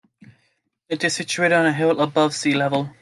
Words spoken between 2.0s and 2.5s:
above